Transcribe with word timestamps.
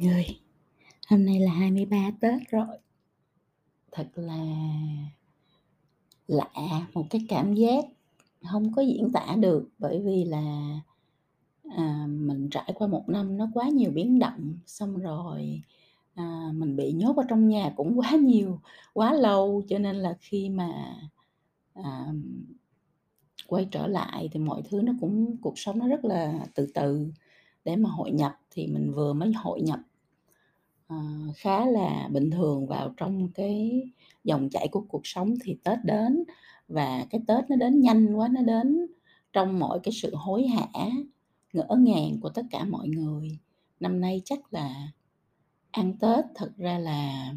người, 0.00 0.26
hôm 1.08 1.24
nay 1.26 1.40
là 1.40 1.52
23 1.52 2.10
Tết 2.20 2.50
rồi. 2.50 2.78
Thật 3.92 4.08
là 4.14 4.44
lạ, 6.28 6.86
một 6.94 7.06
cái 7.10 7.26
cảm 7.28 7.54
giác 7.54 7.84
không 8.50 8.72
có 8.72 8.82
diễn 8.82 9.12
tả 9.12 9.36
được 9.38 9.68
bởi 9.78 10.00
vì 10.00 10.24
là, 10.24 10.80
à, 11.76 12.06
mình 12.08 12.48
trải 12.50 12.72
qua 12.74 12.86
một 12.88 13.08
năm 13.08 13.36
nó 13.36 13.48
quá 13.54 13.68
nhiều 13.68 13.90
biến 13.90 14.18
động, 14.18 14.54
xong 14.66 14.96
rồi, 14.96 15.62
à, 16.14 16.50
mình 16.54 16.76
bị 16.76 16.92
nhốt 16.92 17.16
ở 17.16 17.24
trong 17.28 17.48
nhà 17.48 17.72
cũng 17.76 17.98
quá 18.00 18.10
nhiều, 18.10 18.60
quá 18.94 19.12
lâu, 19.12 19.62
cho 19.68 19.78
nên 19.78 19.96
là 19.96 20.16
khi 20.20 20.48
mà, 20.48 20.96
à, 21.74 22.12
quay 23.46 23.68
trở 23.70 23.86
lại 23.86 24.28
thì 24.32 24.40
mọi 24.40 24.62
thứ 24.70 24.82
nó 24.82 24.92
cũng 25.00 25.36
cuộc 25.42 25.58
sống 25.58 25.78
nó 25.78 25.88
rất 25.88 26.04
là 26.04 26.46
từ 26.54 26.66
từ 26.74 27.12
để 27.64 27.76
mà 27.76 27.90
hội 27.90 28.10
nhập 28.10 28.38
thì 28.50 28.66
mình 28.66 28.92
vừa 28.92 29.12
mới 29.12 29.32
hội 29.32 29.60
nhập 29.60 29.80
ờ, 30.88 30.96
khá 31.36 31.66
là 31.66 32.08
bình 32.12 32.30
thường 32.30 32.66
vào 32.66 32.94
trong 32.96 33.28
cái 33.34 33.82
dòng 34.24 34.48
chảy 34.50 34.68
của 34.68 34.84
cuộc 34.88 35.02
sống 35.04 35.34
thì 35.44 35.56
Tết 35.64 35.78
đến 35.84 36.24
và 36.68 37.06
cái 37.10 37.20
Tết 37.26 37.50
nó 37.50 37.56
đến 37.56 37.80
nhanh 37.80 38.14
quá, 38.14 38.28
nó 38.28 38.42
đến 38.42 38.86
trong 39.32 39.58
mọi 39.58 39.80
cái 39.82 39.92
sự 39.92 40.14
hối 40.14 40.46
hả, 40.46 40.90
ngỡ 41.52 41.76
ngàng 41.78 42.20
của 42.20 42.28
tất 42.28 42.42
cả 42.50 42.64
mọi 42.64 42.88
người. 42.88 43.38
Năm 43.80 44.00
nay 44.00 44.22
chắc 44.24 44.52
là 44.52 44.88
ăn 45.70 45.98
Tết 46.00 46.24
thật 46.34 46.52
ra 46.56 46.78
là 46.78 47.32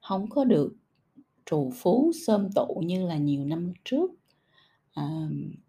không 0.00 0.30
có 0.30 0.44
được 0.44 0.76
trù 1.46 1.70
phú, 1.74 2.12
xôm 2.26 2.48
tụ 2.54 2.82
như 2.86 3.06
là 3.06 3.16
nhiều 3.16 3.44
năm 3.44 3.72
trước. 3.84 4.10
À, 4.94 5.28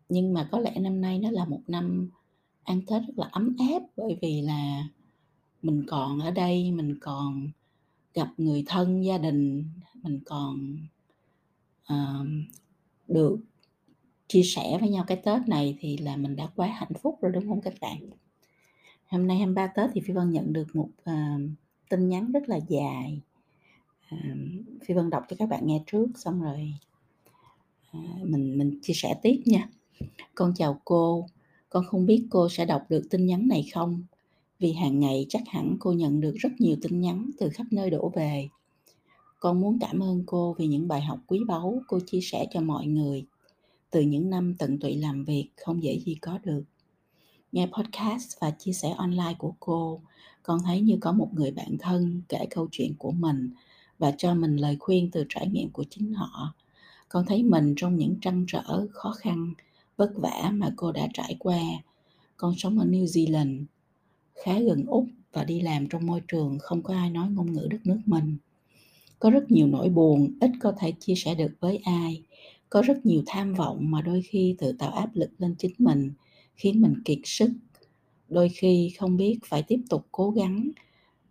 nhưng 0.10 0.34
mà 0.34 0.50
có 0.52 0.60
lẽ 0.60 0.80
năm 0.80 1.02
nay 1.02 1.20
nó 1.20 1.32
là 1.32 1.46
một 1.46 1.62
năm 1.68 2.10
ăn 2.64 2.82
Tết 2.88 3.02
rất 3.08 3.14
là 3.18 3.30
ấm 3.32 3.56
áp 3.60 3.84
bởi 3.98 4.18
vì 4.22 4.42
là 4.42 4.84
mình 5.62 5.84
còn 5.88 6.20
ở 6.20 6.32
đây, 6.32 6.72
mình 6.72 6.98
còn 7.02 7.50
gặp 8.14 8.28
người 8.38 8.64
thân, 8.68 9.06
gia 9.06 9.18
đình, 9.18 9.66
mình 10.04 10.20
còn, 10.26 10.78
uh, 11.94 12.28
được 13.08 13.38
chia 14.28 14.44
sẻ 14.44 14.78
với 14.80 14.90
nhau 14.90 15.04
cái 15.08 15.18
Tết 15.18 15.48
này 15.48 15.78
thì 15.80 15.98
là 15.98 16.16
mình 16.18 16.36
đã 16.36 16.48
quá 16.56 16.68
hạnh 16.68 16.94
phúc 17.02 17.18
rồi, 17.22 17.32
đúng 17.32 17.48
không 17.50 17.62
các 17.62 17.74
bạn? 17.82 18.00
Hôm 19.08 19.28
nay 19.28 19.38
23 19.38 19.68
Tết 19.68 19.90
thì 19.94 20.02
Phi 20.02 20.14
Vân 20.14 20.32
nhận 20.32 20.54
được 20.54 20.76
một, 20.76 20.90
uh, 21.10 21.42
tin 21.90 22.10
nhắn 22.10 22.32
rất 22.32 22.50
là 22.50 22.60
dài, 22.70 23.22
uh, 24.16 24.38
Phi 24.86 24.94
Vân 24.94 25.10
đọc 25.10 25.24
cho 25.30 25.36
các 25.40 25.50
bạn 25.50 25.68
nghe 25.68 25.84
trước 25.88 26.08
xong 26.16 26.42
rồi, 26.42 26.74
uh, 27.98 28.28
mình 28.28 28.58
mình 28.58 28.80
chia 28.82 28.94
sẻ 28.94 29.16
tiếp 29.22 29.42
nha. 29.46 29.70
"Con 30.36 30.54
chào 30.56 30.82
cô, 30.86 31.28
con 31.70 31.86
không 31.86 32.06
biết 32.06 32.28
cô 32.30 32.50
sẽ 32.50 32.66
đọc 32.66 32.86
được 32.90 33.08
tin 33.10 33.26
nhắn 33.26 33.48
này 33.48 33.70
không? 33.74 34.04
Vì 34.60 34.74
hàng 34.74 35.00
ngày 35.00 35.26
chắc 35.30 35.42
hẳn 35.48 35.78
cô 35.80 35.94
nhận 35.94 36.22
được 36.22 36.36
rất 36.36 36.50
nhiều 36.60 36.76
tin 36.82 37.02
nhắn 37.02 37.30
từ 37.40 37.50
khắp 37.50 37.68
nơi 37.72 37.90
đổ 37.90 38.12
về. 38.16 38.50
Con 39.40 39.62
muốn 39.62 39.78
cảm 39.82 40.00
ơn 40.00 40.24
cô 40.26 40.56
vì 40.58 40.68
những 40.68 40.88
bài 40.88 41.02
học 41.02 41.20
quý 41.28 41.40
báu 41.48 41.82
cô 41.88 42.00
chia 42.00 42.22
sẻ 42.22 42.46
cho 42.52 42.62
mọi 42.62 42.88
người. 42.88 43.26
Từ 43.90 44.02
những 44.02 44.30
năm 44.30 44.56
tận 44.60 44.80
tụy 44.80 44.96
làm 44.96 45.26
việc 45.26 45.50
không 45.58 45.84
dễ 45.84 46.00
gì 46.00 46.16
có 46.16 46.40
được. 46.44 46.64
Nghe 47.52 47.68
podcast 47.68 48.40
và 48.42 48.52
chia 48.52 48.74
sẻ 48.74 48.90
online 48.98 49.36
của 49.38 49.54
cô, 49.60 50.02
con 50.44 50.60
thấy 50.66 50.82
như 50.82 50.98
có 51.02 51.12
một 51.12 51.30
người 51.34 51.52
bạn 51.52 51.78
thân 51.80 52.22
kể 52.30 52.46
câu 52.50 52.68
chuyện 52.72 52.96
của 52.98 53.12
mình 53.12 53.50
và 54.00 54.12
cho 54.18 54.36
mình 54.36 54.56
lời 54.56 54.78
khuyên 54.80 55.12
từ 55.12 55.26
trải 55.30 55.48
nghiệm 55.48 55.70
của 55.70 55.84
chính 55.90 56.14
họ. 56.14 56.54
Con 57.10 57.26
thấy 57.26 57.44
mình 57.44 57.74
trong 57.78 57.98
những 57.98 58.16
trăn 58.22 58.46
trở, 58.48 58.88
khó 58.92 59.12
khăn, 59.12 59.54
vất 59.98 60.12
vả 60.16 60.52
mà 60.54 60.74
cô 60.76 60.92
đã 60.92 61.08
trải 61.14 61.36
qua. 61.40 61.60
Con 62.38 62.54
sống 62.58 62.80
ở 62.80 62.86
New 62.86 63.06
Zealand, 63.06 63.64
khá 64.44 64.60
gần 64.60 64.86
Úc 64.86 65.06
và 65.32 65.44
đi 65.44 65.62
làm 65.62 65.88
trong 65.90 66.06
môi 66.06 66.22
trường 66.28 66.58
không 66.60 66.84
có 66.84 66.94
ai 66.94 67.10
nói 67.10 67.30
ngôn 67.30 67.54
ngữ 67.54 67.68
đất 67.72 67.78
nước 67.86 68.00
mình. 68.06 68.38
Có 69.20 69.30
rất 69.30 69.52
nhiều 69.52 69.68
nỗi 69.68 69.90
buồn 69.90 70.38
ít 70.40 70.52
có 70.60 70.74
thể 70.80 70.94
chia 71.00 71.16
sẻ 71.16 71.36
được 71.36 71.52
với 71.60 71.78
ai. 71.84 72.22
Có 72.70 72.82
rất 72.82 73.06
nhiều 73.06 73.24
tham 73.26 73.54
vọng 73.54 73.92
mà 73.92 74.02
đôi 74.02 74.22
khi 74.22 74.56
tự 74.58 74.72
tạo 74.72 74.92
áp 74.92 75.10
lực 75.14 75.30
lên 75.38 75.56
chính 75.58 75.74
mình, 75.78 76.12
khiến 76.56 76.82
mình 76.82 76.94
kiệt 77.06 77.20
sức. 77.24 77.52
Đôi 78.30 78.50
khi 78.50 78.94
không 78.98 79.18
biết 79.18 79.40
phải 79.46 79.64
tiếp 79.64 79.80
tục 79.90 80.06
cố 80.12 80.32
gắng 80.32 80.70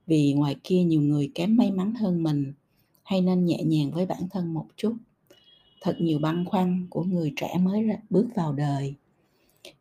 vì 0.07 0.33
ngoài 0.33 0.57
kia 0.65 0.83
nhiều 0.83 1.03
người 1.03 1.31
kém 1.35 1.57
may 1.57 1.71
mắn 1.71 1.95
hơn 1.95 2.23
mình 2.23 2.53
hay 3.03 3.21
nên 3.21 3.47
nhẹ 3.47 3.63
nhàng 3.65 3.91
với 3.91 4.07
bản 4.07 4.23
thân 4.31 4.55
một 4.55 4.67
chút 4.77 4.97
thật 5.81 5.97
nhiều 6.01 6.19
băn 6.19 6.45
khoăn 6.45 6.87
của 6.91 7.03
người 7.03 7.33
trẻ 7.37 7.55
mới 7.61 7.89
bước 8.11 8.27
vào 8.35 8.53
đời 8.53 8.95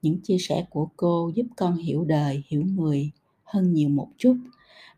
những 0.01 0.21
chia 0.21 0.37
sẻ 0.39 0.65
của 0.69 0.87
cô 0.97 1.31
giúp 1.35 1.45
con 1.55 1.77
hiểu 1.77 2.05
đời, 2.05 2.43
hiểu 2.47 2.63
người 2.75 3.11
hơn 3.43 3.73
nhiều 3.73 3.89
một 3.89 4.07
chút. 4.17 4.37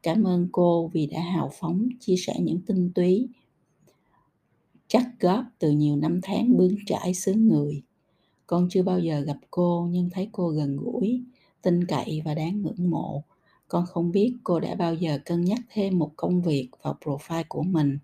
Cảm 0.04 0.24
ơn 0.24 0.48
cô 0.52 0.90
vì 0.94 1.06
đã 1.08 1.22
hào 1.22 1.52
phóng 1.60 1.90
chia 2.00 2.16
sẻ 2.18 2.34
những 2.40 2.62
tinh 2.62 2.92
túy 2.96 3.28
chắc 4.88 5.06
góp 5.20 5.46
từ 5.60 5.72
nhiều 5.72 5.96
năm 5.96 6.20
tháng 6.24 6.58
bươn 6.58 6.76
trải 6.86 7.14
xứ 7.14 7.34
người. 7.34 7.82
Con 8.48 8.68
chưa 8.70 8.84
bao 8.84 9.00
giờ 9.00 9.20
gặp 9.20 9.38
cô 9.52 9.88
nhưng 9.92 10.10
thấy 10.10 10.30
cô 10.32 10.50
gần 10.50 10.78
gũi, 10.78 11.24
tin 11.62 11.86
cậy 11.86 12.22
và 12.26 12.34
đáng 12.34 12.62
ngưỡng 12.62 12.90
mộ. 12.90 13.24
Con 13.68 13.86
không 13.86 14.12
biết 14.12 14.34
cô 14.44 14.60
đã 14.60 14.76
bao 14.76 14.94
giờ 14.94 15.20
cân 15.26 15.42
nhắc 15.42 15.60
thêm 15.70 16.00
một 16.00 16.12
công 16.16 16.42
việc 16.42 16.70
vào 16.82 16.98
profile 17.04 17.44
của 17.48 17.64
mình, 17.64 17.98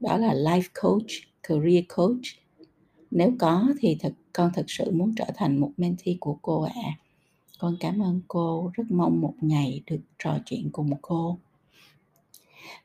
đó 0.00 0.16
là 0.16 0.34
life 0.34 0.68
coach, 0.82 1.10
career 1.42 1.84
coach. 1.96 2.22
Nếu 3.10 3.32
có 3.38 3.68
thì 3.78 3.96
thật 4.00 4.12
con 4.38 4.50
thật 4.54 4.64
sự 4.68 4.90
muốn 4.90 5.14
trở 5.16 5.24
thành 5.36 5.60
một 5.60 5.70
mentee 5.76 6.14
của 6.20 6.38
cô 6.42 6.62
ạ 6.62 6.72
à. 6.84 6.98
con 7.58 7.76
cảm 7.80 8.02
ơn 8.02 8.20
cô 8.28 8.70
rất 8.74 8.84
mong 8.90 9.20
một 9.20 9.34
ngày 9.40 9.82
được 9.86 10.00
trò 10.18 10.38
chuyện 10.46 10.70
cùng 10.72 10.90
cô 11.02 11.38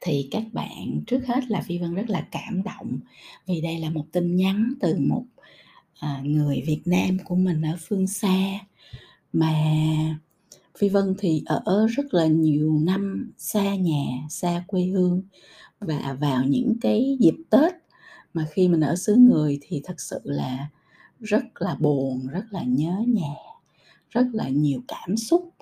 thì 0.01 0.27
các 0.31 0.43
bạn 0.53 1.01
trước 1.07 1.25
hết 1.27 1.43
là 1.47 1.61
phi 1.61 1.77
vân 1.77 1.93
rất 1.93 2.09
là 2.09 2.27
cảm 2.31 2.63
động 2.63 2.99
vì 3.47 3.61
đây 3.61 3.79
là 3.79 3.89
một 3.89 4.05
tin 4.11 4.35
nhắn 4.35 4.73
từ 4.81 4.95
một 4.99 5.23
à, 5.99 6.21
người 6.23 6.63
việt 6.65 6.81
nam 6.85 7.17
của 7.25 7.35
mình 7.35 7.61
ở 7.61 7.77
phương 7.79 8.07
xa 8.07 8.59
mà 9.33 9.53
phi 10.77 10.89
vân 10.89 11.15
thì 11.19 11.43
ở 11.45 11.87
rất 11.89 12.13
là 12.13 12.27
nhiều 12.27 12.79
năm 12.79 13.31
xa 13.37 13.75
nhà 13.75 14.27
xa 14.29 14.63
quê 14.67 14.83
hương 14.83 15.21
và 15.79 16.17
vào 16.19 16.43
những 16.43 16.75
cái 16.81 17.17
dịp 17.19 17.35
tết 17.49 17.73
mà 18.33 18.45
khi 18.51 18.67
mình 18.67 18.81
ở 18.81 18.95
xứ 18.95 19.15
người 19.15 19.59
thì 19.61 19.81
thật 19.83 19.99
sự 19.99 20.19
là 20.23 20.69
rất 21.23 21.43
là 21.55 21.75
buồn 21.79 22.27
rất 22.27 22.45
là 22.51 22.63
nhớ 22.63 23.03
nhà 23.07 23.35
rất 24.13 24.25
là 24.33 24.49
nhiều 24.49 24.83
cảm 24.87 25.17
xúc 25.17 25.53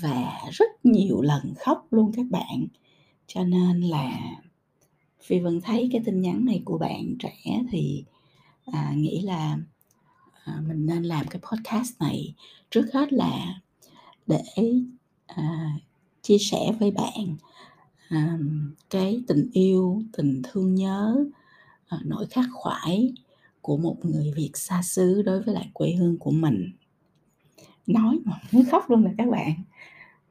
và 0.00 0.40
rất 0.52 0.86
nhiều 0.86 1.22
lần 1.22 1.54
khóc 1.58 1.86
luôn 1.90 2.12
các 2.16 2.26
bạn. 2.30 2.66
Cho 3.26 3.44
nên 3.44 3.80
là 3.80 4.18
phi 5.22 5.38
vân 5.38 5.60
thấy 5.60 5.88
cái 5.92 6.02
tin 6.04 6.20
nhắn 6.20 6.44
này 6.44 6.62
của 6.64 6.78
bạn 6.78 7.14
trẻ 7.18 7.62
thì 7.70 8.04
à, 8.72 8.92
nghĩ 8.96 9.20
là 9.20 9.58
à, 10.44 10.60
mình 10.68 10.86
nên 10.86 11.02
làm 11.02 11.26
cái 11.28 11.42
podcast 11.50 12.00
này 12.00 12.34
trước 12.70 12.86
hết 12.94 13.12
là 13.12 13.60
để 14.26 14.42
à, 15.26 15.70
chia 16.22 16.38
sẻ 16.38 16.72
với 16.80 16.90
bạn 16.90 17.36
à, 18.08 18.38
cái 18.90 19.20
tình 19.26 19.50
yêu 19.52 20.02
tình 20.12 20.42
thương 20.44 20.74
nhớ 20.74 21.24
à, 21.86 21.98
nỗi 22.04 22.26
khắc 22.26 22.46
khoải 22.52 23.12
của 23.66 23.76
một 23.76 23.96
người 24.04 24.32
Việt 24.36 24.50
xa 24.54 24.82
xứ 24.82 25.22
đối 25.22 25.42
với 25.42 25.54
lại 25.54 25.70
quê 25.72 25.92
hương 25.92 26.18
của 26.18 26.30
mình. 26.30 26.70
Nói 27.86 28.18
mà 28.24 28.40
muốn 28.52 28.64
khóc 28.70 28.90
luôn 28.90 29.04
nè 29.04 29.10
các 29.18 29.30
bạn. 29.30 29.52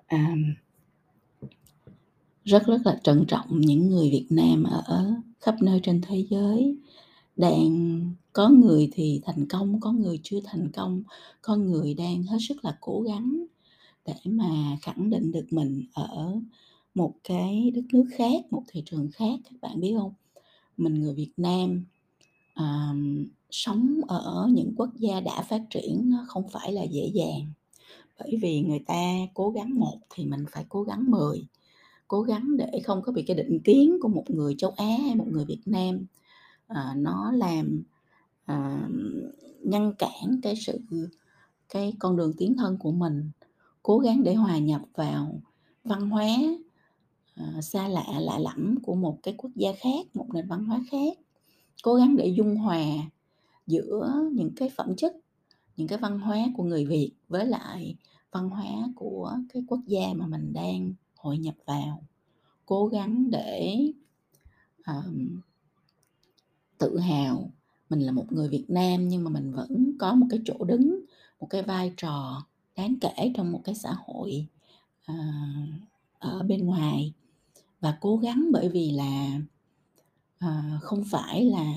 À, 0.08 0.36
rất 2.44 2.68
rất 2.68 2.82
là 2.86 3.00
trân 3.04 3.26
trọng 3.28 3.62
những 3.62 3.90
người 3.90 4.10
Việt 4.10 4.26
Nam 4.30 4.64
ở 4.64 5.14
khắp 5.40 5.56
nơi 5.62 5.80
trên 5.84 6.02
thế 6.02 6.26
giới. 6.30 6.78
Đang 7.36 8.00
có 8.34 8.50
người 8.50 8.90
thì 8.94 9.22
thành 9.26 9.46
công 9.50 9.80
có 9.80 9.92
người 9.92 10.20
chưa 10.24 10.40
thành 10.46 10.72
công. 10.72 11.04
Có 11.42 11.56
người 11.56 11.94
đang 11.94 12.24
hết 12.24 12.38
sức 12.48 12.66
là 12.66 12.78
cố 12.82 13.02
gắng 13.02 13.46
để 14.06 14.16
mà 14.26 14.78
khẳng 14.82 15.10
định 15.10 15.32
được 15.32 15.46
mình 15.52 15.86
ở 15.94 16.40
một 16.94 17.14
cái 17.24 17.72
đất 17.76 17.86
nước 17.94 18.06
khác 18.18 18.46
một 18.52 18.64
thị 18.68 18.84
trường 18.86 19.10
khác 19.14 19.40
các 19.44 19.62
bạn 19.62 19.80
biết 19.80 19.94
không? 19.98 20.14
Mình 20.78 20.94
người 20.94 21.14
Việt 21.14 21.32
Nam 21.38 21.86
à, 22.56 22.94
sống 23.52 24.02
ở 24.08 24.50
những 24.52 24.74
quốc 24.78 24.90
gia 24.96 25.20
đã 25.20 25.42
phát 25.42 25.62
triển 25.70 26.10
nó 26.10 26.26
không 26.28 26.50
phải 26.50 26.72
là 26.72 26.84
dễ 26.84 27.12
dàng. 27.14 27.54
Bởi 28.20 28.40
vì 28.42 28.62
người 28.62 28.80
ta 28.88 29.04
cố 29.34 29.50
gắng 29.50 29.80
một 29.80 30.00
thì 30.10 30.26
mình 30.26 30.46
phải 30.52 30.66
cố 30.70 30.84
gắng 30.84 31.12
mười 31.12 31.48
cố 32.08 32.22
gắng 32.22 32.58
để 32.58 32.82
không 32.84 33.02
có 33.02 33.12
bị 33.12 33.24
cái 33.24 33.38
định 33.38 33.60
kiến 33.64 33.98
của 34.02 34.08
một 34.08 34.24
người 34.28 34.56
châu 34.58 34.70
Á 34.70 34.98
hay 35.04 35.16
một 35.16 35.28
người 35.28 35.46
Việt 35.46 35.62
Nam 35.66 36.06
à, 36.68 36.94
nó 36.98 37.32
làm 37.32 37.84
à, 38.46 38.88
ngăn 39.64 39.94
cản 39.98 40.40
cái 40.42 40.56
sự 40.56 40.80
cái 41.70 41.94
con 42.00 42.18
đường 42.18 42.34
tiến 42.38 42.56
thân 42.58 42.78
của 42.78 42.92
mình. 42.92 43.30
Cố 43.84 44.00
gắng 44.00 44.24
để 44.24 44.34
hòa 44.34 44.58
nhập 44.58 44.82
vào 44.96 45.42
văn 45.84 46.10
hóa 46.10 46.28
à, 47.36 47.62
xa 47.62 47.88
lạ 47.88 48.06
lạ 48.20 48.40
lẫm 48.40 48.76
của 48.84 48.96
một 48.96 49.20
cái 49.24 49.34
quốc 49.38 49.52
gia 49.56 49.72
khác 49.74 50.06
một 50.14 50.28
nền 50.34 50.48
văn 50.48 50.66
hóa 50.66 50.82
khác 50.92 51.18
cố 51.84 51.96
gắng 51.96 52.16
để 52.16 52.28
dung 52.28 52.56
hòa 52.56 52.86
giữa 53.68 54.30
những 54.34 54.52
cái 54.56 54.70
phẩm 54.70 54.96
chất 54.96 55.16
những 55.78 55.88
cái 55.88 55.98
văn 55.98 56.20
hóa 56.20 56.38
của 56.58 56.64
người 56.64 56.86
việt 56.86 57.12
với 57.28 57.46
lại 57.46 57.96
văn 58.32 58.50
hóa 58.50 58.72
của 58.96 59.34
cái 59.54 59.64
quốc 59.68 59.80
gia 59.88 60.14
mà 60.16 60.28
mình 60.28 60.54
đang 60.54 60.94
hội 61.16 61.38
nhập 61.38 61.56
vào 61.66 62.04
cố 62.66 62.88
gắng 62.88 63.32
để, 63.32 63.78
um, 64.88 65.42
tự 66.78 67.00
hào 67.00 67.52
mình 67.90 68.00
là 68.00 68.12
một 68.12 68.26
người 68.32 68.50
Việt 68.50 68.66
Nam 68.68 69.08
nhưng 69.08 69.24
mà 69.24 69.30
mình 69.30 69.54
vẫn 69.54 69.98
có 70.00 70.16
một 70.16 70.28
cái 70.30 70.40
chỗ 70.46 70.64
đứng, 70.66 71.06
một 71.40 71.48
cái 71.50 71.62
vai 71.64 71.94
trò 71.98 72.46
đáng 72.76 72.96
kể 73.02 73.32
trong 73.36 73.52
một 73.52 73.62
cái 73.64 73.76
xã 73.76 73.96
hội, 74.06 74.48
uh, 75.12 75.70
ở 76.20 76.44
bên 76.44 76.66
ngoài. 76.66 77.14
Và 77.80 77.98
cố 78.02 78.18
gắng 78.18 78.50
bởi 78.52 78.70
vì 78.70 78.92
là, 78.92 79.40
Ờ, 80.40 80.48
không 80.82 81.04
phải 81.12 81.46
là, 81.46 81.74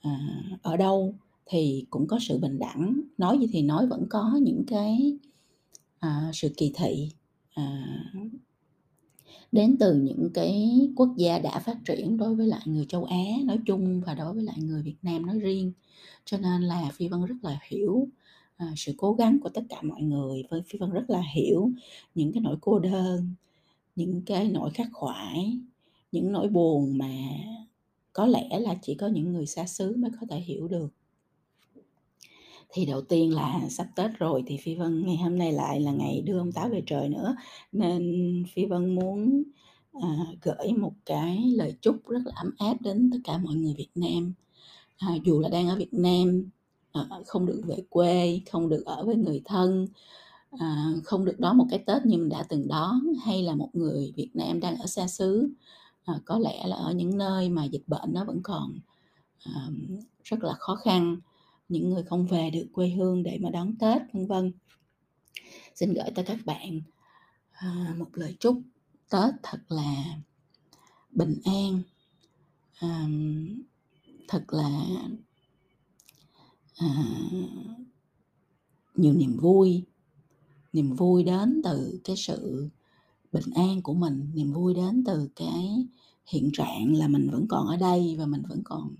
à, 0.00 0.18
ở 0.62 0.76
đâu 0.76 1.14
thì 1.46 1.86
cũng 1.90 2.06
có 2.06 2.18
sự 2.22 2.38
bình 2.38 2.58
đẳng, 2.58 3.00
nói 3.18 3.38
gì 3.38 3.46
thì 3.52 3.62
nói 3.62 3.86
vẫn 3.86 4.06
có 4.10 4.38
những 4.42 4.64
cái, 4.66 5.18
à, 6.00 6.30
sự 6.34 6.54
kỳ 6.56 6.72
thị, 6.76 7.10
à 7.54 7.86
đến 9.52 9.76
từ 9.80 9.94
những 9.94 10.30
cái 10.34 10.80
quốc 10.96 11.08
gia 11.16 11.38
đã 11.38 11.58
phát 11.58 11.76
triển 11.84 12.16
đối 12.16 12.34
với 12.34 12.46
lại 12.46 12.60
người 12.64 12.86
châu 12.88 13.04
Á 13.04 13.16
nói 13.44 13.58
chung 13.66 14.00
và 14.06 14.14
đối 14.14 14.34
với 14.34 14.44
lại 14.44 14.56
người 14.58 14.82
Việt 14.82 14.96
Nam 15.02 15.26
nói 15.26 15.38
riêng. 15.38 15.72
Cho 16.24 16.38
nên 16.38 16.62
là 16.62 16.90
Phi 16.94 17.08
Vân 17.08 17.24
rất 17.24 17.34
là 17.42 17.58
hiểu, 17.68 18.08
à, 18.56 18.72
sự 18.76 18.94
cố 18.96 19.12
gắng 19.14 19.38
của 19.42 19.48
tất 19.48 19.62
cả 19.68 19.82
mọi 19.82 20.02
người, 20.02 20.44
với 20.50 20.62
Phi 20.66 20.78
Vân 20.78 20.90
rất 20.90 21.10
là 21.10 21.22
hiểu 21.34 21.70
những 22.14 22.32
cái 22.32 22.40
nỗi 22.42 22.56
cô 22.60 22.78
đơn, 22.78 23.34
những 23.96 24.22
cái 24.26 24.48
nỗi 24.48 24.70
khắc 24.70 24.88
khoải, 24.92 25.58
những 26.12 26.32
nỗi 26.32 26.48
buồn 26.48 26.98
mà 26.98 27.10
có 28.12 28.26
lẽ 28.26 28.60
là 28.60 28.74
chỉ 28.82 28.94
có 28.94 29.06
những 29.06 29.32
người 29.32 29.46
xa 29.46 29.66
xứ 29.66 29.96
mới 29.96 30.10
có 30.20 30.26
thể 30.30 30.40
hiểu 30.40 30.68
được. 30.68 30.88
Thì 32.74 32.86
đầu 32.86 33.02
tiên 33.02 33.34
là 33.34 33.60
sắp 33.68 33.86
Tết 33.96 34.10
rồi 34.18 34.44
thì 34.46 34.56
Phi 34.56 34.74
Vân 34.74 35.06
ngày 35.06 35.16
hôm 35.16 35.38
nay 35.38 35.52
lại 35.52 35.80
là 35.80 35.92
ngày 35.92 36.22
đưa 36.22 36.38
ông 36.38 36.52
Táo 36.52 36.68
về 36.68 36.82
trời 36.86 37.08
nữa, 37.08 37.36
nên 37.72 38.44
Phi 38.54 38.66
Vân 38.66 38.94
muốn, 38.94 39.42
à, 40.02 40.26
gửi 40.42 40.72
một 40.72 40.92
cái 41.06 41.38
lời 41.56 41.74
chúc 41.80 42.08
rất 42.08 42.20
là 42.24 42.32
ấm 42.34 42.50
áp 42.58 42.82
đến 42.82 43.10
tất 43.12 43.18
cả 43.24 43.38
mọi 43.38 43.54
người 43.54 43.74
Việt 43.76 43.90
Nam. 43.94 44.32
À, 44.98 45.16
dù 45.24 45.40
là 45.40 45.48
đang 45.48 45.68
ở 45.68 45.76
Việt 45.76 45.94
Nam, 45.94 46.50
à, 46.92 47.00
không 47.26 47.46
được 47.46 47.62
về 47.66 47.76
quê, 47.90 48.40
không 48.50 48.68
được 48.68 48.82
ở 48.86 49.04
với 49.04 49.16
người 49.16 49.42
thân, 49.44 49.86
à, 50.58 50.92
không 51.04 51.24
được 51.24 51.40
đón 51.40 51.58
một 51.58 51.66
cái 51.70 51.78
Tết 51.78 52.06
như 52.06 52.18
mình 52.18 52.28
đã 52.28 52.42
từng 52.48 52.68
đón, 52.68 53.00
hay 53.24 53.42
là 53.42 53.54
một 53.54 53.70
người 53.72 54.12
Việt 54.16 54.30
Nam 54.34 54.60
đang 54.60 54.76
ở 54.76 54.86
xa 54.86 55.06
xứ, 55.06 55.50
à, 56.04 56.14
có 56.24 56.38
lẽ 56.38 56.66
là 56.66 56.76
ở 56.76 56.92
những 56.92 57.18
nơi 57.18 57.48
mà 57.48 57.64
dịch 57.64 57.82
bệnh 57.86 58.12
nó 58.12 58.24
vẫn 58.24 58.40
còn, 58.42 58.78
à, 59.44 59.68
rất 60.24 60.44
là 60.44 60.54
khó 60.58 60.74
khăn, 60.74 61.16
những 61.68 61.90
người 61.90 62.02
không 62.02 62.26
về 62.26 62.50
được 62.50 62.66
quê 62.72 62.88
hương 62.88 63.22
để 63.22 63.38
mà 63.42 63.50
đón 63.50 63.74
Tết, 63.80 64.02
vân 64.12 64.26
vân. 64.26 64.52
Xin 65.74 65.92
gửi 65.92 66.10
tới 66.14 66.24
các 66.24 66.38
bạn, 66.44 66.80
à, 67.52 67.94
một 67.98 68.08
lời 68.12 68.36
chúc 68.40 68.62
Tết 69.10 69.34
thật 69.42 69.60
là 69.68 70.04
bình 71.10 71.40
an, 71.44 71.82
à, 72.78 73.08
thật 74.28 74.44
là 74.48 74.86
à, 76.76 77.04
nhiều 78.94 79.14
niềm 79.14 79.36
vui. 79.36 79.84
Niềm 80.72 80.96
vui 80.96 81.24
đến 81.24 81.60
từ 81.64 82.00
cái 82.04 82.16
sự 82.16 82.68
bình 83.32 83.50
an 83.54 83.82
của 83.82 83.94
mình, 83.94 84.30
niềm 84.34 84.52
vui 84.52 84.74
đến 84.74 85.04
từ 85.06 85.28
cái 85.36 85.86
hiện 86.26 86.50
trạng 86.52 86.94
là 86.96 87.08
mình 87.08 87.30
vẫn 87.30 87.46
còn 87.48 87.66
ở 87.66 87.76
đây 87.76 88.16
và 88.18 88.26
mình 88.26 88.42
vẫn 88.48 88.62
còn, 88.64 88.94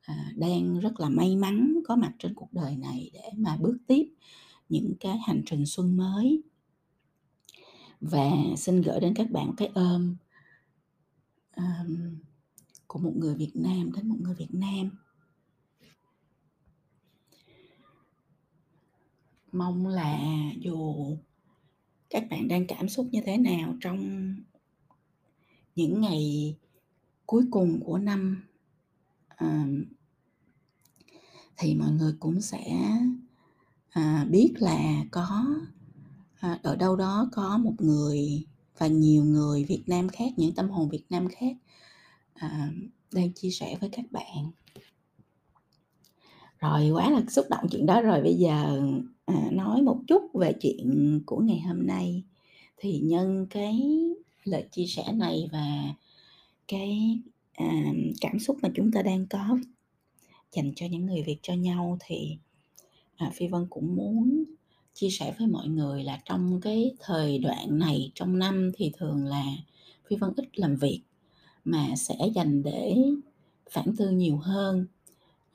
à, 0.00 0.32
đang 0.36 0.80
rất 0.80 1.00
là 1.00 1.08
may 1.08 1.36
mắn 1.36 1.80
có 1.88 1.96
mặt 1.96 2.12
trên 2.18 2.34
cuộc 2.34 2.52
đời 2.52 2.76
này 2.76 3.10
để 3.12 3.30
mà 3.36 3.56
bước 3.56 3.76
tiếp 3.86 4.14
những 4.68 4.94
cái 5.00 5.18
hành 5.18 5.42
trình 5.46 5.66
xuân 5.66 5.96
mới. 5.96 6.42
Và 8.00 8.30
xin 8.56 8.82
gửi 8.82 9.00
đến 9.00 9.14
các 9.14 9.30
bạn 9.30 9.54
cái 9.56 9.70
ôm 9.74 10.16
um, 11.56 12.16
của 12.86 12.98
một 12.98 13.12
người 13.16 13.34
Việt 13.34 13.52
Nam 13.54 13.92
đến 13.92 14.08
một 14.08 14.16
người 14.20 14.34
Việt 14.34 14.54
Nam. 14.54 14.90
Mong 19.52 19.86
là 19.86 20.18
dù 20.58 21.16
các 22.10 22.24
bạn 22.30 22.48
đang 22.48 22.66
cảm 22.66 22.88
xúc 22.88 23.08
như 23.12 23.20
thế 23.26 23.36
nào 23.36 23.74
trong 23.80 24.34
những 25.74 26.00
ngày 26.00 26.54
cuối 27.26 27.44
cùng 27.50 27.80
của 27.84 27.98
năm, 27.98 28.42
à, 29.28 29.66
thì 31.56 31.74
mọi 31.74 31.90
người 31.90 32.14
cũng 32.20 32.40
sẽ, 32.40 32.96
à, 33.90 34.26
biết 34.30 34.54
là 34.58 35.04
có, 35.10 35.46
à, 36.40 36.58
ở 36.62 36.76
đâu 36.76 36.96
đó 36.96 37.28
có 37.32 37.58
một 37.58 37.74
người 37.78 38.44
và 38.78 38.86
nhiều 38.86 39.24
người 39.24 39.64
Việt 39.64 39.82
Nam 39.86 40.08
khác, 40.08 40.32
những 40.36 40.54
tâm 40.54 40.70
hồn 40.70 40.88
Việt 40.88 41.04
Nam 41.10 41.28
khác, 41.28 41.56
à, 42.34 42.72
đang 43.12 43.32
chia 43.32 43.50
sẻ 43.50 43.76
với 43.80 43.90
các 43.92 44.04
bạn. 44.12 44.50
Rồi, 46.60 46.90
quá 46.90 47.10
là 47.10 47.22
xúc 47.28 47.46
động 47.50 47.64
chuyện 47.70 47.86
đó 47.86 48.00
rồi, 48.00 48.22
bây 48.22 48.34
giờ, 48.34 48.80
à, 49.24 49.48
nói 49.52 49.82
một 49.82 50.00
chút 50.06 50.22
về 50.34 50.52
chuyện 50.60 51.20
của 51.26 51.38
ngày 51.38 51.60
hôm 51.60 51.86
nay. 51.86 52.22
Thì 52.76 52.98
nhân 52.98 53.46
cái 53.50 53.80
lời 54.44 54.68
chia 54.70 54.86
sẻ 54.86 55.12
này 55.14 55.48
và 55.52 55.94
cái, 56.68 57.18
à, 57.52 57.84
cảm 58.20 58.38
xúc 58.38 58.56
mà 58.62 58.68
chúng 58.74 58.92
ta 58.92 59.02
đang 59.02 59.26
có 59.26 59.58
dành 60.52 60.72
cho 60.76 60.86
những 60.86 61.06
người 61.06 61.22
Việt 61.22 61.38
cho 61.42 61.54
nhau 61.54 61.98
thì, 62.00 62.36
à, 63.16 63.30
Phi 63.34 63.46
Vân 63.48 63.66
cũng 63.70 63.96
muốn 63.96 64.44
chia 64.94 65.10
sẻ 65.10 65.34
với 65.38 65.48
mọi 65.48 65.68
người 65.68 66.04
là 66.04 66.20
trong 66.24 66.60
cái 66.60 66.92
thời 67.00 67.38
đoạn 67.38 67.78
này 67.78 68.12
trong 68.14 68.38
năm 68.38 68.72
thì 68.76 68.92
thường 68.98 69.24
là 69.24 69.44
Phi 70.08 70.16
Vân 70.16 70.30
ít 70.36 70.58
làm 70.58 70.76
việc, 70.76 71.00
mà 71.64 71.96
sẽ 71.96 72.14
dành 72.34 72.62
để 72.62 72.96
phản 73.70 73.96
tư 73.96 74.10
nhiều 74.10 74.36
hơn 74.36 74.86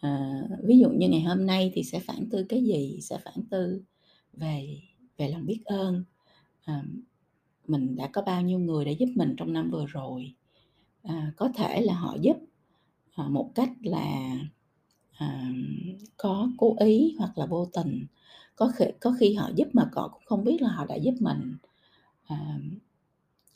à, 0.02 0.42
ví 0.64 0.80
dụ 0.80 0.90
như 0.90 1.10
ngày 1.10 1.22
hôm 1.22 1.46
nay 1.46 1.72
thì 1.74 1.84
sẽ 1.84 2.00
phản 2.00 2.30
tư 2.32 2.46
cái 2.50 2.64
gì? 2.64 3.00
Sẽ 3.02 3.18
phản 3.26 3.36
tư 3.52 3.82
về 4.34 4.80
về 5.18 5.30
lòng 5.30 5.46
biết 5.46 5.62
ơn, 5.66 6.04
à, 6.66 6.84
mình 7.68 7.96
đã 7.96 8.08
có 8.14 8.22
bao 8.22 8.42
nhiêu 8.42 8.60
người 8.60 8.86
đã 8.86 8.92
giúp 8.92 9.08
mình 9.16 9.36
trong 9.38 9.54
năm 9.54 9.72
vừa 9.72 9.86
rồi. 9.88 10.34
À, 11.04 11.34
có 11.38 11.50
thể 11.56 11.82
là 11.82 11.94
họ 11.94 12.18
giúp, 12.22 12.38
à, 13.16 13.28
một 13.30 13.52
cách 13.56 13.72
là, 13.84 14.38
à, 15.14 15.52
có 16.18 16.50
cố 16.58 16.76
ý 16.80 17.16
hoặc 17.20 17.38
là 17.38 17.46
vô 17.46 17.66
tình, 17.74 18.06
có 18.56 18.72
khi 18.76 18.86
có 19.02 19.16
khi 19.20 19.34
họ 19.34 19.52
giúp 19.56 19.68
mà 19.74 19.90
cọ 19.94 20.10
cũng 20.14 20.24
không 20.26 20.44
biết 20.44 20.62
là 20.62 20.70
họ 20.70 20.86
đã 20.86 20.96
giúp 20.96 21.14
mình. 21.20 21.58
À, 22.26 22.60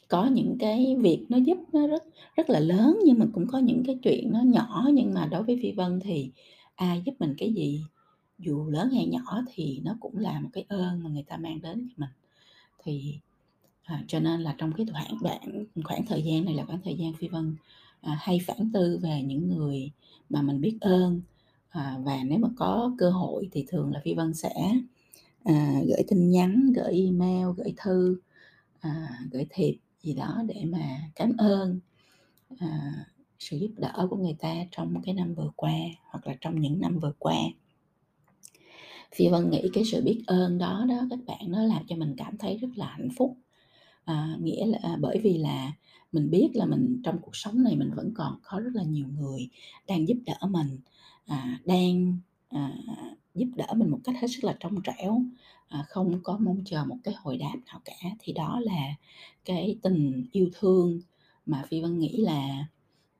có 0.10 0.26
những 0.26 0.58
cái 0.60 0.96
việc 1.00 1.26
nó 1.30 1.38
giúp 1.38 1.58
nó 1.74 1.88
rất 1.88 2.04
rất 2.36 2.50
là 2.50 2.60
lớn 2.60 3.00
nhưng 3.06 3.20
mà 3.20 3.26
cũng 3.34 3.48
có 3.48 3.60
những 3.60 3.84
cái 3.88 3.98
chuyện 4.04 4.32
nó 4.34 4.42
nhỏ 4.42 4.88
nhưng 4.94 5.14
mà 5.14 5.26
đối 5.26 5.44
với 5.44 5.60
Phi 5.62 5.72
Vân 5.72 6.00
thì 6.00 6.32
ai 6.76 7.02
giúp 7.06 7.14
mình 7.20 7.36
cái 7.38 7.54
gì, 7.54 7.82
dù 8.40 8.70
lớn 8.70 8.90
hay 8.90 9.06
nhỏ 9.06 9.44
thì 9.54 9.82
nó 9.84 9.96
cũng 10.00 10.18
là 10.18 10.40
một 10.40 10.50
cái 10.54 10.66
ơn 10.68 11.04
mà 11.04 11.10
người 11.10 11.24
ta 11.24 11.38
mang 11.38 11.62
đến 11.62 11.88
cho 11.90 11.94
mình. 11.98 12.10
Thì, 12.84 13.20
à, 13.84 14.04
cho 14.08 14.20
nên 14.20 14.42
là 14.42 14.56
trong 14.58 14.74
cái 14.74 14.86
khoảng 14.92 15.18
đoạn 15.24 15.66
khoảng 15.84 16.06
thời 16.06 16.24
gian 16.24 16.46
này 16.46 16.54
là 16.54 16.66
khoảng 16.66 16.82
thời 16.84 16.96
gian 16.96 17.14
Phi 17.14 17.28
Vân, 17.28 17.56
à, 18.02 18.18
hay 18.22 18.40
phản 18.48 18.72
tư 18.74 19.00
về 19.04 19.24
những 19.24 19.50
người 19.50 19.92
mà 20.30 20.42
mình 20.42 20.62
biết 20.62 20.78
ơn, 20.82 21.22
à, 21.70 21.98
và 22.04 22.24
nếu 22.24 22.40
mà 22.40 22.50
có 22.58 22.92
cơ 22.98 23.10
hội 23.10 23.50
thì 23.52 23.66
thường 23.68 23.92
là 23.94 24.02
Phi 24.04 24.14
Vân 24.14 24.34
sẽ, 24.34 24.74
à, 25.44 25.82
gửi 25.88 26.04
tin 26.10 26.30
nhắn, 26.30 26.74
gửi 26.76 26.94
email, 27.06 27.48
gửi 27.58 27.74
thư, 27.78 28.20
à, 28.80 29.10
gửi 29.32 29.46
thiệp 29.50 29.76
gì 30.02 30.14
đó 30.14 30.42
để 30.48 30.66
mà 30.66 31.02
cảm 31.16 31.38
ơn, 31.38 31.80
à, 32.60 32.92
sự 33.40 33.58
giúp 33.58 33.72
đỡ 33.78 34.08
của 34.10 34.16
người 34.16 34.36
ta 34.40 34.56
trong 34.72 35.02
cái 35.02 35.14
năm 35.14 35.34
vừa 35.34 35.52
qua 35.56 35.74
hoặc 36.06 36.28
là 36.28 36.36
trong 36.42 36.62
những 36.62 36.80
năm 36.80 37.00
vừa 37.00 37.14
qua. 37.20 37.36
Phi 39.16 39.28
Vân 39.28 39.50
nghĩ 39.50 39.70
cái 39.74 39.84
sự 39.86 40.02
biết 40.04 40.24
ơn 40.28 40.58
đó 40.58 40.86
đó 40.90 41.08
các 41.10 41.20
bạn, 41.26 41.52
nó 41.52 41.64
làm 41.64 41.84
cho 41.88 41.96
mình 41.96 42.14
cảm 42.18 42.38
thấy 42.38 42.58
rất 42.58 42.70
là 42.76 42.86
hạnh 42.86 43.10
phúc. 43.18 43.38
À, 44.06 44.38
nghĩa 44.42 44.66
là 44.66 44.78
à, 44.82 44.98
bởi 45.00 45.20
vì 45.24 45.38
là 45.38 45.74
mình 46.12 46.30
biết 46.30 46.50
là 46.54 46.66
mình 46.66 47.02
trong 47.04 47.18
cuộc 47.22 47.36
sống 47.36 47.64
này 47.64 47.76
mình 47.76 47.92
vẫn 47.96 48.12
còn 48.16 48.40
có 48.44 48.60
rất 48.60 48.72
là 48.74 48.84
nhiều 48.84 49.08
người 49.20 49.50
đang 49.88 50.08
giúp 50.08 50.18
đỡ 50.26 50.48
mình, 50.50 50.80
à, 51.26 51.60
đang, 51.66 52.18
à, 52.50 52.74
giúp 53.36 53.48
đỡ 53.56 53.68
mình 53.76 53.90
một 53.90 54.00
cách 54.04 54.16
hết 54.22 54.28
sức 54.28 54.44
là 54.44 54.58
trong 54.60 54.76
trẻo, 54.84 55.22
à, 55.68 55.86
không 55.90 56.20
có 56.24 56.38
mong 56.42 56.62
chờ 56.66 56.86
một 56.86 56.98
cái 57.04 57.14
hồi 57.18 57.38
đáp 57.38 57.56
nào 57.68 57.82
cả. 57.86 58.10
Thì 58.20 58.34
đó 58.34 58.60
là 58.64 58.96
cái 59.46 59.78
tình 59.82 60.26
yêu 60.32 60.50
thương 60.60 61.02
mà 61.46 61.64
Phi 61.70 61.82
Vân 61.82 62.00
nghĩ 62.00 62.18
là 62.18 62.66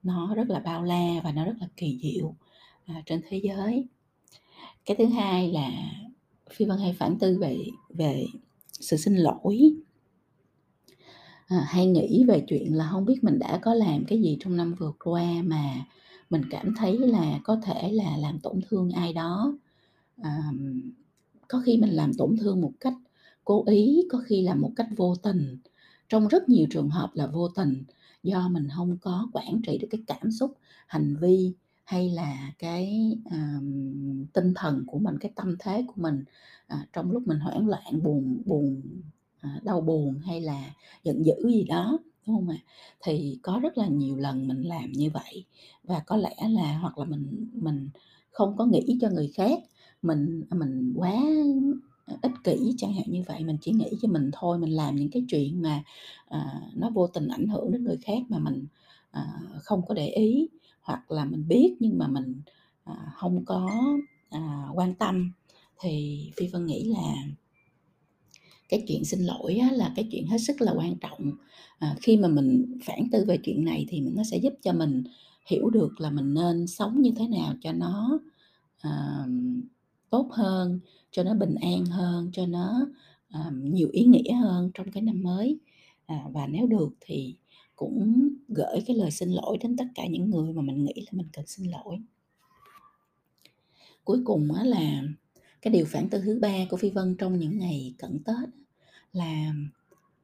nó 0.04 0.36
rất 0.36 0.50
là 0.50 0.60
bao 0.60 0.84
la 0.84 1.22
và 1.24 1.32
nó 1.32 1.46
rất 1.46 1.56
là 1.60 1.68
kỳ 1.78 2.00
diệu, 2.02 2.36
à, 2.86 3.02
trên 3.06 3.22
thế 3.30 3.42
giới. 3.44 3.86
Cái 4.86 4.98
thứ 4.98 5.06
hai 5.06 5.52
là 5.52 5.72
Phi 6.54 6.66
Vân 6.66 6.78
hay 6.78 6.94
phản 6.94 7.20
tư 7.20 7.38
về 7.40 7.58
về 7.90 8.26
sự 8.72 8.98
xin 8.98 9.16
lỗi. 9.16 9.74
À, 11.48 11.66
hay 11.68 11.86
nghĩ 11.86 12.24
về 12.28 12.44
chuyện 12.48 12.76
là 12.76 12.90
không 12.92 13.06
biết 13.06 13.24
mình 13.24 13.40
đã 13.40 13.60
có 13.62 13.74
làm 13.74 14.06
cái 14.06 14.22
gì 14.22 14.38
trong 14.40 14.58
năm 14.58 14.74
vừa 14.74 14.92
qua 15.00 15.26
mà 15.44 15.86
mình 16.30 16.42
cảm 16.50 16.74
thấy 16.78 16.98
là 16.98 17.40
có 17.44 17.58
thể 17.64 17.92
là 17.92 18.18
làm 18.18 18.40
tổn 18.40 18.60
thương 18.70 18.92
ai 18.92 19.14
đó 19.14 19.54
à, 20.24 20.52
có 21.48 21.62
khi 21.66 21.78
mình 21.78 21.90
làm 21.90 22.14
tổn 22.14 22.38
thương 22.38 22.62
một 22.62 22.72
cách 22.80 22.94
cố 23.46 23.64
ý, 23.68 24.02
có 24.10 24.22
khi 24.26 24.42
là 24.42 24.56
một 24.56 24.72
cách 24.76 24.88
vô 24.96 25.16
tình, 25.16 25.58
trong 26.10 26.28
rất 26.28 26.50
nhiều 26.50 26.68
trường 26.70 26.90
hợp 26.90 27.10
là 27.14 27.28
vô 27.28 27.48
tình 27.50 27.84
do 28.24 28.50
mình 28.50 28.68
không 28.76 28.98
có 29.02 29.30
quản 29.34 29.62
trị 29.68 29.78
được 29.78 29.88
cái 29.92 30.04
cảm 30.08 30.32
xúc 30.32 30.58
hành 30.88 31.16
vi 31.22 31.54
hay 31.84 32.10
là 32.10 32.52
cái 32.60 33.18
um, 33.26 34.26
tinh 34.34 34.54
thần 34.56 34.84
của 34.88 35.00
mình 35.00 35.18
cái 35.20 35.32
tâm 35.36 35.56
thế 35.60 35.84
của 35.88 36.02
mình. 36.02 36.24
À, 36.68 36.88
trong 36.94 37.12
lúc 37.12 37.28
mình 37.28 37.40
hoảng 37.40 37.68
loạn 37.68 38.04
buồn 38.04 38.42
buồn 38.46 38.82
à, 39.40 39.60
đau 39.64 39.82
buồn 39.82 40.20
hay 40.20 40.42
là 40.42 40.74
giận 41.04 41.26
dữ 41.26 41.34
gì 41.44 41.64
đó 41.64 42.00
đúng 42.28 42.36
không 42.36 42.50
ạ? 42.50 42.58
Thì 43.02 43.40
có 43.42 43.60
rất 43.64 43.78
là 43.78 43.88
nhiều 43.88 44.18
lần 44.18 44.48
mình 44.48 44.62
làm 44.62 44.92
như 44.92 45.10
vậy. 45.14 45.46
Và 45.84 46.00
có 46.00 46.18
lẽ 46.18 46.36
là 46.50 46.78
hoặc 46.78 46.98
là 46.98 47.06
mình 47.06 47.48
mình 47.54 47.90
không 48.32 48.58
có 48.58 48.66
nghĩ 48.66 48.98
cho 49.02 49.10
người 49.10 49.32
khác 49.36 49.60
mình 50.02 50.44
à, 50.50 50.56
mình 50.56 50.94
quá 50.96 51.16
à, 52.06 52.16
ích 52.22 52.32
kỷ 52.44 52.74
chẳng 52.78 52.94
hạn 52.94 53.06
như 53.08 53.24
vậy 53.28 53.44
mình 53.44 53.58
chỉ 53.62 53.72
nghĩ 53.72 53.90
cho 54.02 54.08
mình 54.08 54.30
thôi 54.34 54.60
mình 54.60 54.70
làm 54.70 54.96
những 54.96 55.10
cái 55.10 55.24
chuyện 55.30 55.62
mà 55.62 55.84
à, 56.28 56.62
nó 56.76 56.90
vô 56.90 57.08
tình 57.08 57.28
ảnh 57.28 57.48
hưởng 57.48 57.72
đến 57.72 57.84
người 57.84 57.98
khác 57.98 58.20
mà 58.30 58.40
mình 58.40 58.66
à, 59.12 59.42
không 59.64 59.82
có 59.88 59.94
để 59.94 60.08
ý 60.08 60.48
hoặc 60.82 61.12
là 61.12 61.26
mình 61.26 61.48
biết 61.48 61.76
nhưng 61.80 61.98
mà 61.98 62.08
mình 62.08 62.42
à, 62.84 63.14
không 63.16 63.46
có 63.46 63.72
à, 64.30 64.68
quan 64.74 64.96
tâm. 64.96 65.32
Thì 65.82 66.24
phi 66.38 66.48
vân 66.48 66.66
nghĩ 66.66 66.84
là 66.84 67.14
cái 68.70 68.84
chuyện 68.88 69.06
xin 69.06 69.20
lỗi 69.20 69.56
á, 69.56 69.72
là 69.72 69.94
cái 69.96 70.08
chuyện 70.12 70.28
hết 70.28 70.38
sức 70.38 70.62
là 70.62 70.72
quan 70.72 70.96
trọng. 70.96 71.32
À, 71.80 71.96
khi 72.02 72.18
mà 72.18 72.28
mình 72.28 72.78
phản 72.86 73.10
tư 73.12 73.26
về 73.28 73.38
chuyện 73.44 73.66
này 73.66 73.86
thì 73.90 74.00
nó 74.00 74.24
sẽ 74.24 74.38
giúp 74.38 74.54
cho 74.62 74.74
mình 74.74 75.04
hiểu 75.46 75.70
được 75.70 76.02
là 76.02 76.10
mình 76.10 76.34
nên 76.34 76.68
sống 76.68 77.02
như 77.02 77.12
thế 77.18 77.28
nào 77.28 77.54
cho 77.62 77.72
nó 77.72 78.20
à, 78.82 79.26
tốt 80.10 80.28
hơn 80.32 80.80
cho 81.12 81.24
nó 81.24 81.34
bình 81.34 81.56
an 81.62 81.86
hơn 81.86 82.30
cho 82.34 82.46
nó 82.46 82.88
um, 83.34 83.74
nhiều 83.74 83.90
ý 83.92 84.06
nghĩa 84.06 84.34
hơn 84.34 84.72
trong 84.74 84.92
cái 84.92 85.04
năm 85.04 85.24
mới. 85.24 85.60
À, 86.06 86.24
và 86.32 86.48
nếu 86.48 86.68
được 86.68 86.90
thì 87.02 87.36
cũng 87.76 88.30
gửi 88.48 88.84
cái 88.86 88.96
lời 88.96 89.12
xin 89.12 89.30
lỗi 89.30 89.58
đến 89.62 89.78
tất 89.78 89.86
cả 89.96 90.08
những 90.08 90.30
người 90.30 90.54
mà 90.54 90.62
mình 90.62 90.86
nghĩ 90.86 90.94
là 90.96 91.12
mình 91.12 91.28
cần 91.34 91.48
xin 91.48 91.72
lỗi. 91.72 91.98
Cuối 94.04 94.22
cùng 94.26 94.54
á 94.54 94.64
là 94.64 95.04
cái 95.62 95.74
điều 95.74 95.86
phản 95.86 96.10
tư 96.10 96.22
thứ 96.26 96.40
ba 96.42 96.66
của 96.70 96.78
phi 96.78 96.90
vân 96.90 97.16
trong 97.16 97.40
những 97.40 97.60
ngày 97.60 97.94
cận 97.98 98.20
tết 98.24 98.50
là 99.14 99.54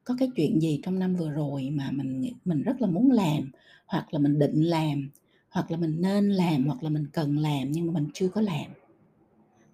có 0.04 0.14
cái 0.18 0.30
chuyện 0.36 0.60
gì 0.60 0.80
trong 0.82 0.98
năm 0.98 1.16
vừa 1.16 1.30
rồi 1.30 1.70
mà 1.70 1.90
mình 1.90 2.32
mình 2.44 2.62
rất 2.62 2.80
là 2.80 2.86
muốn 2.86 3.10
làm 3.10 3.50
hoặc 3.86 4.14
là 4.14 4.18
mình 4.18 4.38
định 4.38 4.62
làm 4.62 5.08
hoặc 5.48 5.70
là 5.70 5.76
mình 5.76 6.00
nên 6.00 6.30
làm 6.30 6.66
hoặc 6.66 6.82
là 6.82 6.90
mình 6.90 7.06
cần 7.12 7.38
làm 7.38 7.72
nhưng 7.72 7.86
mà 7.86 7.92
mình 7.92 8.08
chưa 8.14 8.28
có 8.28 8.40
làm? 8.40 8.66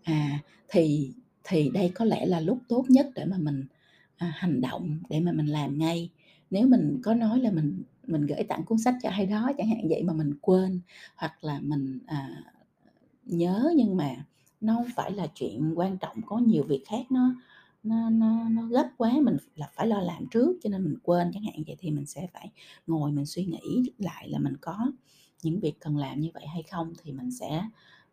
À 0.02 0.38
thì 0.68 1.12
thì 1.44 1.70
đây 1.74 1.92
có 1.94 2.04
lẽ 2.04 2.26
là 2.26 2.40
lúc 2.40 2.58
tốt 2.68 2.84
nhất 2.88 3.10
để 3.14 3.24
mà 3.24 3.36
mình 3.38 3.64
à, 4.16 4.32
hành 4.36 4.60
động 4.60 4.98
để 5.08 5.20
mà 5.20 5.32
mình 5.32 5.46
làm 5.46 5.78
ngay. 5.78 6.10
Nếu 6.50 6.66
mình 6.66 7.00
có 7.02 7.14
nói 7.14 7.40
là 7.40 7.50
mình 7.50 7.82
mình 8.06 8.26
gửi 8.26 8.42
tặng 8.48 8.64
cuốn 8.64 8.78
sách 8.78 8.94
cho 9.02 9.10
ai 9.10 9.26
đó 9.26 9.52
chẳng 9.58 9.68
hạn 9.68 9.88
vậy 9.88 10.02
mà 10.02 10.12
mình 10.12 10.34
quên 10.40 10.80
hoặc 11.16 11.44
là 11.44 11.60
mình 11.60 11.98
à, 12.06 12.42
nhớ 13.24 13.72
nhưng 13.76 13.96
mà 13.96 14.24
nó 14.60 14.74
không 14.74 14.88
phải 14.96 15.12
là 15.12 15.26
chuyện 15.34 15.72
quan 15.78 15.98
trọng 15.98 16.22
có 16.26 16.38
nhiều 16.38 16.62
việc 16.62 16.82
khác 16.86 17.06
nó 17.10 17.34
nó 17.82 18.10
nó 18.10 18.48
nó 18.48 18.66
gấp 18.66 18.88
quá 18.96 19.12
mình 19.22 19.36
là 19.56 19.68
phải 19.74 19.86
lo 19.86 20.00
làm 20.00 20.26
trước 20.30 20.56
cho 20.62 20.70
nên 20.70 20.84
mình 20.84 20.96
quên 21.02 21.30
chẳng 21.34 21.42
hạn 21.42 21.62
vậy 21.66 21.76
thì 21.78 21.90
mình 21.90 22.06
sẽ 22.06 22.26
phải 22.32 22.50
ngồi 22.86 23.12
mình 23.12 23.26
suy 23.26 23.44
nghĩ 23.44 23.90
lại 23.98 24.28
là 24.28 24.38
mình 24.38 24.56
có 24.60 24.92
những 25.42 25.60
việc 25.60 25.80
cần 25.80 25.96
làm 25.96 26.20
như 26.20 26.30
vậy 26.34 26.46
hay 26.46 26.62
không 26.62 26.92
thì 27.02 27.12
mình 27.12 27.30
sẽ 27.30 27.62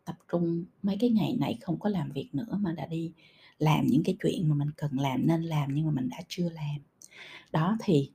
tập 0.04 0.16
trung 0.32 0.64
mấy 0.82 0.96
cái 1.00 1.10
ngày 1.10 1.36
này 1.40 1.58
không 1.60 1.78
có 1.78 1.88
làm 1.88 2.12
việc 2.12 2.28
nữa 2.32 2.58
mà 2.60 2.72
đã 2.72 2.86
đi 2.86 3.12
làm 3.58 3.86
những 3.86 4.02
cái 4.04 4.16
chuyện 4.22 4.48
mà 4.48 4.54
mình 4.54 4.70
cần 4.76 5.00
làm 5.00 5.26
nên 5.26 5.42
làm 5.42 5.74
nhưng 5.74 5.86
mà 5.86 5.92
mình 5.92 6.08
đã 6.08 6.18
chưa 6.28 6.48
làm. 6.48 6.76
Đó 7.52 7.76
thì 7.84 8.10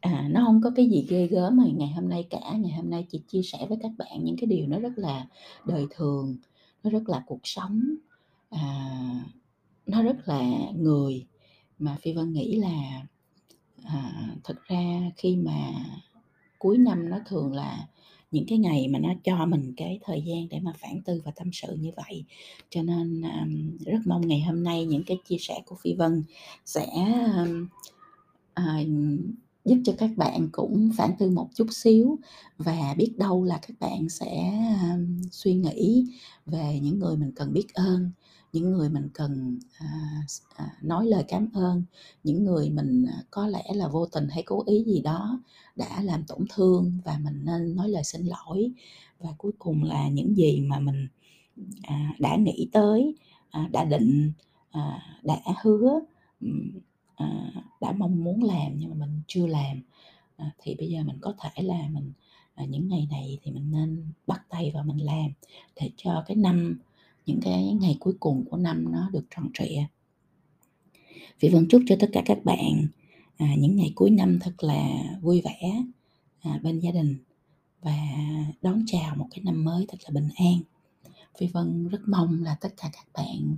à, 0.00 0.28
nó 0.30 0.44
không 0.46 0.60
có 0.64 0.70
cái 0.76 0.86
gì 0.90 1.06
ghê 1.08 1.26
gớm 1.26 1.56
mà 1.56 1.64
ngày 1.74 1.88
hôm 1.88 2.08
nay 2.08 2.26
cả 2.30 2.40
ngày 2.58 2.72
hôm 2.72 2.90
nay 2.90 3.06
chị 3.10 3.22
chia 3.28 3.42
sẻ 3.42 3.66
với 3.68 3.78
các 3.82 3.92
bạn 3.98 4.24
những 4.24 4.36
cái 4.36 4.46
điều 4.46 4.66
nó 4.66 4.78
rất 4.78 4.92
là 4.96 5.26
đời 5.64 5.86
thường 5.90 6.36
nó 6.82 6.90
rất 6.90 7.08
là 7.08 7.22
cuộc 7.26 7.40
sống 7.44 7.94
à, 8.50 8.90
nó 9.86 10.02
rất 10.02 10.28
là 10.28 10.42
người 10.76 11.26
mà 11.78 11.96
phi 12.02 12.12
vân 12.12 12.32
nghĩ 12.32 12.56
là 12.56 13.02
à, 13.84 14.28
thật 14.44 14.56
ra 14.64 15.10
khi 15.16 15.36
mà 15.36 15.72
cuối 16.58 16.78
năm 16.78 17.10
nó 17.10 17.18
thường 17.26 17.54
là 17.54 17.86
những 18.30 18.44
cái 18.48 18.58
ngày 18.58 18.88
mà 18.88 18.98
nó 18.98 19.08
cho 19.24 19.46
mình 19.46 19.72
cái 19.76 19.98
thời 20.04 20.22
gian 20.26 20.48
để 20.48 20.60
mà 20.60 20.72
phản 20.78 21.02
tư 21.02 21.22
và 21.24 21.32
tâm 21.36 21.50
sự 21.52 21.76
như 21.80 21.90
vậy. 21.96 22.24
Cho 22.70 22.82
nên 22.82 23.22
um, 23.22 23.76
rất 23.86 23.98
mong 24.06 24.28
ngày 24.28 24.40
hôm 24.40 24.62
nay 24.62 24.84
những 24.84 25.04
cái 25.04 25.16
chia 25.28 25.38
sẻ 25.38 25.62
của 25.66 25.76
phi 25.80 25.94
vân 25.94 26.22
sẽ 26.64 26.86
um, 27.36 27.68
uh, 28.60 28.88
giúp 29.64 29.76
cho 29.84 29.92
các 29.98 30.10
bạn 30.16 30.48
cũng 30.52 30.90
phản 30.96 31.10
tư 31.18 31.30
một 31.30 31.48
chút 31.54 31.66
xíu 31.70 32.18
và 32.58 32.94
biết 32.98 33.12
đâu 33.16 33.44
là 33.44 33.58
các 33.62 33.80
bạn 33.80 34.08
sẽ 34.08 34.52
um, 34.82 35.22
suy 35.30 35.54
nghĩ 35.54 36.06
về 36.46 36.80
những 36.82 36.98
người 36.98 37.16
mình 37.16 37.32
cần 37.36 37.52
biết 37.52 37.74
ơn 37.74 38.10
những 38.52 38.72
người 38.72 38.88
mình 38.90 39.08
cần 39.14 39.58
à, 39.78 40.22
à, 40.56 40.76
nói 40.82 41.06
lời 41.06 41.24
cảm 41.28 41.48
ơn 41.54 41.82
những 42.24 42.44
người 42.44 42.70
mình 42.70 43.06
à, 43.08 43.22
có 43.30 43.46
lẽ 43.46 43.64
là 43.74 43.88
vô 43.88 44.06
tình 44.06 44.28
hay 44.28 44.42
cố 44.46 44.64
ý 44.66 44.84
gì 44.86 45.00
đó 45.00 45.40
đã 45.76 46.02
làm 46.02 46.24
tổn 46.24 46.44
thương 46.54 46.98
và 47.04 47.18
mình 47.24 47.40
nên 47.44 47.76
nói 47.76 47.88
lời 47.88 48.04
xin 48.04 48.26
lỗi. 48.26 48.72
Và 49.18 49.30
cuối 49.38 49.52
cùng 49.58 49.84
là 49.84 50.08
những 50.08 50.36
gì 50.36 50.60
mà 50.60 50.80
mình 50.80 51.08
à, 51.82 52.14
đã 52.18 52.36
nghĩ 52.36 52.68
tới 52.72 53.14
à, 53.50 53.68
đã 53.72 53.84
định 53.84 54.32
à, 54.70 55.02
đã 55.22 55.40
hứa 55.62 56.00
à, 57.14 57.52
đã 57.80 57.92
mong 57.92 58.24
muốn 58.24 58.42
làm 58.42 58.78
nhưng 58.78 58.90
mà 58.90 58.96
mình 59.06 59.20
chưa 59.26 59.46
làm 59.46 59.82
à, 60.36 60.50
thì 60.58 60.74
bây 60.74 60.88
giờ 60.88 61.02
mình 61.04 61.18
có 61.20 61.34
thể 61.40 61.62
là 61.62 61.88
mình 61.90 62.12
à, 62.54 62.64
những 62.64 62.88
ngày 62.88 63.08
này 63.10 63.38
thì 63.42 63.50
mình 63.50 63.70
nên 63.70 64.04
bắt 64.26 64.42
tay 64.48 64.70
vào 64.74 64.84
mình 64.84 64.98
làm 64.98 65.30
để 65.80 65.90
cho 65.96 66.24
cái 66.26 66.36
năm 66.36 66.78
những 67.30 67.40
cái 67.40 67.76
ngày 67.80 67.96
cuối 68.00 68.14
cùng 68.20 68.44
của 68.50 68.56
năm 68.56 68.92
nó 68.92 69.10
được 69.12 69.24
tròn 69.30 69.50
trịa 69.54 69.84
Phi 71.38 71.48
Vân 71.48 71.66
chúc 71.68 71.82
cho 71.86 71.96
tất 72.00 72.10
cả 72.12 72.22
các 72.24 72.44
bạn 72.44 72.86
à, 73.36 73.54
những 73.58 73.76
ngày 73.76 73.92
cuối 73.94 74.10
năm 74.10 74.38
thật 74.40 74.64
là 74.64 74.88
vui 75.22 75.42
vẻ 75.44 75.82
à, 76.40 76.60
bên 76.62 76.78
gia 76.80 76.90
đình 76.90 77.16
và 77.82 77.96
đón 78.62 78.84
chào 78.86 79.16
một 79.16 79.26
cái 79.30 79.40
năm 79.44 79.64
mới 79.64 79.86
thật 79.88 79.98
là 80.04 80.10
bình 80.10 80.28
an. 80.36 80.60
Phi 81.38 81.46
Vân 81.46 81.88
rất 81.88 82.00
mong 82.06 82.42
là 82.42 82.56
tất 82.60 82.68
cả 82.76 82.90
các 82.92 83.06
bạn 83.14 83.56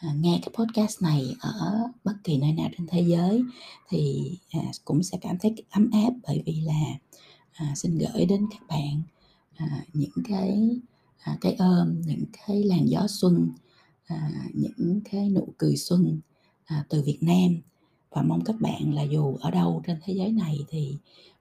à, 0.00 0.12
nghe 0.20 0.40
cái 0.42 0.54
podcast 0.54 1.02
này 1.02 1.34
ở 1.40 1.78
bất 2.04 2.14
kỳ 2.24 2.38
nơi 2.38 2.52
nào 2.52 2.68
trên 2.78 2.86
thế 2.86 3.00
giới 3.00 3.42
thì 3.88 4.32
à, 4.50 4.60
cũng 4.84 5.02
sẽ 5.02 5.18
cảm 5.20 5.38
thấy 5.38 5.54
ấm 5.70 5.90
áp 5.92 6.12
bởi 6.22 6.42
vì 6.46 6.60
là 6.60 6.84
à, 7.52 7.72
xin 7.76 7.98
gửi 7.98 8.26
đến 8.26 8.46
các 8.50 8.66
bạn 8.68 9.02
à, 9.56 9.84
những 9.92 10.24
cái 10.28 10.78
à, 11.20 11.38
cái 11.40 11.56
ôm 11.58 12.02
những 12.06 12.24
cái 12.32 12.64
làn 12.64 12.88
gió 12.88 13.06
xuân 13.08 13.48
à, 14.06 14.30
những 14.54 15.00
cái 15.10 15.28
nụ 15.30 15.54
cười 15.58 15.76
xuân 15.76 16.20
à, 16.64 16.84
từ 16.88 17.02
Việt 17.02 17.18
Nam. 17.20 17.60
Và 18.10 18.22
mong 18.22 18.44
các 18.44 18.60
bạn 18.60 18.94
là 18.94 19.02
dù 19.02 19.36
ở 19.36 19.50
đâu 19.50 19.82
trên 19.86 19.98
thế 20.04 20.14
giới 20.14 20.32
này 20.32 20.58
thì 20.68 20.98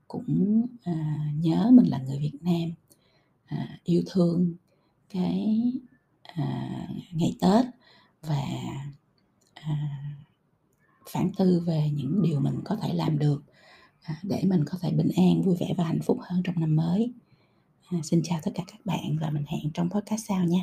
cũng 0.08 0.66
à, 0.84 1.20
nhớ 1.42 1.72
mình 1.74 1.86
là 1.86 2.02
người 2.02 2.20
Việt 2.20 2.38
Nam 2.42 2.72
à, 3.46 3.80
yêu 3.84 4.04
thương 4.12 4.54
cái 5.10 5.64
à, 6.24 6.70
ngày 7.12 7.36
Tết 7.42 7.66
và 8.22 8.44
à, 9.54 10.00
phản 11.10 11.32
tư 11.38 11.64
về 11.68 11.90
những 11.94 12.22
điều 12.22 12.40
mình 12.40 12.62
có 12.66 12.76
thể 12.76 12.94
làm 12.94 13.20
được 13.20 13.44
à, 14.02 14.20
để 14.24 14.42
mình 14.44 14.64
có 14.66 14.78
thể 14.82 14.92
bình 14.92 15.10
an 15.16 15.42
vui 15.42 15.56
vẻ 15.60 15.74
và 15.78 15.84
hạnh 15.84 16.02
phúc 16.04 16.18
hơn 16.22 16.42
trong 16.44 16.60
năm 16.60 16.76
mới. 16.76 17.14
À, 17.92 17.98
xin 18.04 18.22
chào 18.24 18.40
tất 18.44 18.52
cả 18.56 18.64
các 18.68 18.86
bạn 18.86 19.18
và 19.22 19.30
mình 19.30 19.44
hẹn 19.48 19.72
trong 19.74 19.90
podcast 19.90 20.22
sau 20.28 20.44
nha. 20.44 20.60